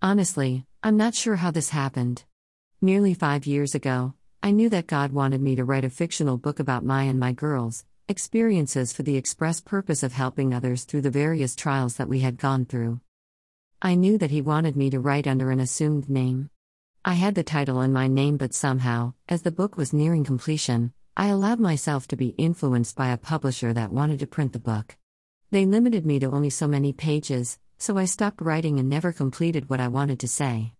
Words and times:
Honestly, 0.00 0.64
I'm 0.80 0.96
not 0.96 1.16
sure 1.16 1.34
how 1.34 1.50
this 1.50 1.70
happened. 1.70 2.22
Nearly 2.80 3.14
five 3.14 3.46
years 3.46 3.74
ago, 3.74 4.14
I 4.40 4.52
knew 4.52 4.68
that 4.68 4.86
God 4.86 5.10
wanted 5.10 5.42
me 5.42 5.56
to 5.56 5.64
write 5.64 5.84
a 5.84 5.90
fictional 5.90 6.38
book 6.38 6.60
about 6.60 6.84
my 6.84 7.02
and 7.02 7.18
my 7.18 7.32
girls' 7.32 7.84
experiences 8.08 8.92
for 8.92 9.02
the 9.02 9.16
express 9.16 9.60
purpose 9.60 10.04
of 10.04 10.12
helping 10.12 10.54
others 10.54 10.84
through 10.84 11.00
the 11.00 11.10
various 11.10 11.56
trials 11.56 11.96
that 11.96 12.08
we 12.08 12.20
had 12.20 12.36
gone 12.36 12.64
through. 12.64 13.00
I 13.82 13.96
knew 13.96 14.18
that 14.18 14.30
He 14.30 14.40
wanted 14.40 14.76
me 14.76 14.88
to 14.90 15.00
write 15.00 15.26
under 15.26 15.50
an 15.50 15.58
assumed 15.58 16.08
name. 16.08 16.50
I 17.04 17.14
had 17.14 17.34
the 17.34 17.42
title 17.42 17.80
in 17.80 17.92
my 17.92 18.06
name, 18.06 18.36
but 18.36 18.54
somehow, 18.54 19.14
as 19.28 19.42
the 19.42 19.50
book 19.50 19.76
was 19.76 19.92
nearing 19.92 20.22
completion, 20.22 20.92
I 21.16 21.26
allowed 21.26 21.58
myself 21.58 22.06
to 22.08 22.16
be 22.16 22.36
influenced 22.38 22.94
by 22.94 23.08
a 23.08 23.16
publisher 23.16 23.72
that 23.72 23.92
wanted 23.92 24.20
to 24.20 24.28
print 24.28 24.52
the 24.52 24.60
book. 24.60 24.96
They 25.50 25.66
limited 25.66 26.06
me 26.06 26.20
to 26.20 26.30
only 26.30 26.50
so 26.50 26.68
many 26.68 26.92
pages, 26.92 27.58
so 27.78 27.96
I 27.96 28.04
stopped 28.04 28.40
writing 28.40 28.78
and 28.78 28.88
never 28.88 29.12
completed 29.12 29.70
what 29.70 29.80
I 29.80 29.88
wanted 29.88 30.20
to 30.20 30.28
say. 30.28 30.74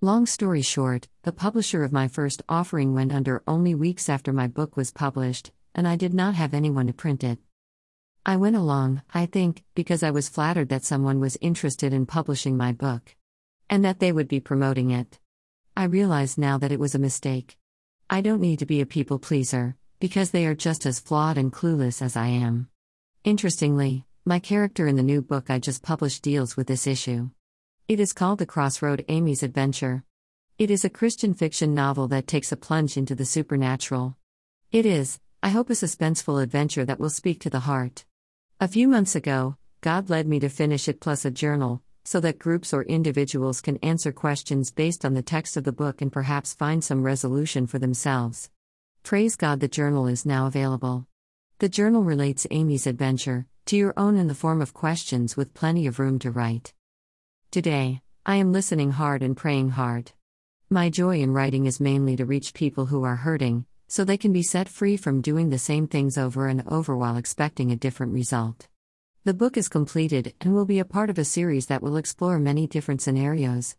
Long 0.00 0.26
story 0.26 0.62
short, 0.62 1.08
the 1.22 1.32
publisher 1.32 1.84
of 1.84 1.92
my 1.92 2.08
first 2.08 2.42
offering 2.48 2.94
went 2.94 3.12
under 3.12 3.42
only 3.46 3.74
weeks 3.74 4.08
after 4.08 4.32
my 4.32 4.48
book 4.48 4.76
was 4.76 4.90
published, 4.90 5.52
and 5.74 5.86
I 5.86 5.96
did 5.96 6.12
not 6.12 6.34
have 6.34 6.52
anyone 6.54 6.88
to 6.88 6.92
print 6.92 7.22
it. 7.22 7.38
I 8.26 8.36
went 8.36 8.56
along, 8.56 9.02
I 9.14 9.26
think, 9.26 9.62
because 9.74 10.02
I 10.02 10.10
was 10.10 10.28
flattered 10.28 10.68
that 10.70 10.84
someone 10.84 11.20
was 11.20 11.38
interested 11.40 11.92
in 11.92 12.04
publishing 12.04 12.56
my 12.56 12.72
book. 12.72 13.14
And 13.68 13.84
that 13.84 14.00
they 14.00 14.10
would 14.10 14.28
be 14.28 14.40
promoting 14.40 14.90
it. 14.90 15.18
I 15.76 15.84
realize 15.84 16.36
now 16.36 16.58
that 16.58 16.72
it 16.72 16.80
was 16.80 16.94
a 16.94 16.98
mistake. 16.98 17.56
I 18.10 18.20
don't 18.20 18.40
need 18.40 18.58
to 18.58 18.66
be 18.66 18.80
a 18.80 18.86
people 18.86 19.18
pleaser, 19.18 19.76
because 20.00 20.32
they 20.32 20.44
are 20.46 20.54
just 20.54 20.84
as 20.84 20.98
flawed 20.98 21.38
and 21.38 21.52
clueless 21.52 22.02
as 22.02 22.16
I 22.16 22.26
am. 22.26 22.68
Interestingly, 23.22 24.06
my 24.26 24.38
character 24.38 24.86
in 24.86 24.96
the 24.96 25.02
new 25.02 25.22
book 25.22 25.48
I 25.48 25.58
just 25.58 25.82
published 25.82 26.22
deals 26.22 26.54
with 26.54 26.66
this 26.66 26.86
issue. 26.86 27.30
It 27.88 27.98
is 27.98 28.12
called 28.12 28.38
The 28.38 28.46
Crossroad 28.46 29.02
Amy's 29.08 29.42
Adventure. 29.42 30.04
It 30.58 30.70
is 30.70 30.84
a 30.84 30.90
Christian 30.90 31.32
fiction 31.32 31.74
novel 31.74 32.06
that 32.08 32.26
takes 32.26 32.52
a 32.52 32.56
plunge 32.56 32.98
into 32.98 33.14
the 33.14 33.24
supernatural. 33.24 34.18
It 34.70 34.84
is, 34.84 35.18
I 35.42 35.48
hope, 35.48 35.70
a 35.70 35.72
suspenseful 35.72 36.42
adventure 36.42 36.84
that 36.84 37.00
will 37.00 37.08
speak 37.08 37.40
to 37.40 37.50
the 37.50 37.60
heart. 37.60 38.04
A 38.60 38.68
few 38.68 38.88
months 38.88 39.14
ago, 39.14 39.56
God 39.80 40.10
led 40.10 40.28
me 40.28 40.38
to 40.40 40.50
finish 40.50 40.86
it 40.86 41.00
plus 41.00 41.24
a 41.24 41.30
journal, 41.30 41.82
so 42.04 42.20
that 42.20 42.38
groups 42.38 42.74
or 42.74 42.82
individuals 42.82 43.62
can 43.62 43.78
answer 43.78 44.12
questions 44.12 44.70
based 44.70 45.06
on 45.06 45.14
the 45.14 45.22
text 45.22 45.56
of 45.56 45.64
the 45.64 45.72
book 45.72 46.02
and 46.02 46.12
perhaps 46.12 46.52
find 46.52 46.84
some 46.84 47.02
resolution 47.02 47.66
for 47.66 47.78
themselves. 47.78 48.50
Praise 49.02 49.34
God, 49.34 49.60
the 49.60 49.68
journal 49.68 50.06
is 50.06 50.26
now 50.26 50.46
available. 50.46 51.06
The 51.58 51.70
journal 51.70 52.04
relates 52.04 52.46
Amy's 52.50 52.86
adventure 52.86 53.46
to 53.70 53.76
your 53.76 53.94
own 53.96 54.16
in 54.16 54.26
the 54.26 54.34
form 54.34 54.60
of 54.60 54.74
questions 54.74 55.36
with 55.36 55.54
plenty 55.54 55.86
of 55.86 56.00
room 56.00 56.18
to 56.18 56.28
write. 56.28 56.74
Today, 57.52 58.02
I 58.26 58.34
am 58.34 58.52
listening 58.52 58.90
hard 58.90 59.22
and 59.22 59.36
praying 59.36 59.68
hard. 59.68 60.10
My 60.68 60.90
joy 60.90 61.20
in 61.20 61.30
writing 61.30 61.66
is 61.66 61.78
mainly 61.78 62.16
to 62.16 62.24
reach 62.24 62.52
people 62.52 62.86
who 62.86 63.04
are 63.04 63.14
hurting, 63.14 63.66
so 63.86 64.02
they 64.02 64.16
can 64.16 64.32
be 64.32 64.42
set 64.42 64.68
free 64.68 64.96
from 64.96 65.20
doing 65.20 65.50
the 65.50 65.56
same 65.56 65.86
things 65.86 66.18
over 66.18 66.48
and 66.48 66.64
over 66.66 66.96
while 66.96 67.16
expecting 67.16 67.70
a 67.70 67.76
different 67.76 68.12
result. 68.12 68.66
The 69.22 69.34
book 69.34 69.56
is 69.56 69.68
completed 69.68 70.34
and 70.40 70.52
will 70.52 70.66
be 70.66 70.80
a 70.80 70.84
part 70.84 71.08
of 71.08 71.16
a 71.16 71.24
series 71.24 71.66
that 71.66 71.80
will 71.80 71.96
explore 71.96 72.40
many 72.40 72.66
different 72.66 73.00
scenarios. 73.00 73.76